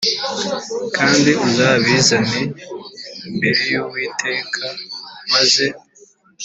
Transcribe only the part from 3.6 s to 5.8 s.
y uwiteka maze